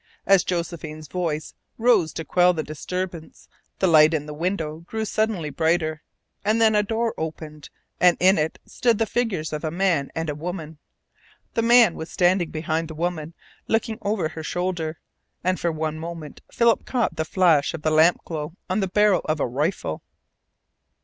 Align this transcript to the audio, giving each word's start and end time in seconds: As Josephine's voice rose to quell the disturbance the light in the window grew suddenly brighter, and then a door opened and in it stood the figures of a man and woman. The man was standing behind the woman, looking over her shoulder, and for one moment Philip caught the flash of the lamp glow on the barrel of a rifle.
As 0.25 0.43
Josephine's 0.43 1.07
voice 1.07 1.53
rose 1.77 2.11
to 2.13 2.25
quell 2.25 2.53
the 2.53 2.63
disturbance 2.63 3.47
the 3.77 3.85
light 3.85 4.15
in 4.15 4.25
the 4.25 4.33
window 4.33 4.79
grew 4.79 5.05
suddenly 5.05 5.51
brighter, 5.51 6.01
and 6.43 6.59
then 6.59 6.73
a 6.73 6.81
door 6.81 7.13
opened 7.19 7.69
and 7.99 8.17
in 8.19 8.39
it 8.39 8.57
stood 8.65 8.97
the 8.97 9.05
figures 9.05 9.53
of 9.53 9.63
a 9.63 9.69
man 9.69 10.09
and 10.15 10.39
woman. 10.39 10.79
The 11.53 11.61
man 11.61 11.93
was 11.93 12.09
standing 12.09 12.49
behind 12.49 12.87
the 12.87 12.95
woman, 12.95 13.35
looking 13.67 13.99
over 14.01 14.29
her 14.29 14.41
shoulder, 14.41 14.97
and 15.43 15.59
for 15.59 15.71
one 15.71 15.99
moment 15.99 16.41
Philip 16.51 16.83
caught 16.85 17.15
the 17.15 17.23
flash 17.23 17.75
of 17.75 17.83
the 17.83 17.91
lamp 17.91 18.23
glow 18.25 18.53
on 18.71 18.79
the 18.79 18.87
barrel 18.87 19.21
of 19.25 19.39
a 19.39 19.45
rifle. 19.45 20.01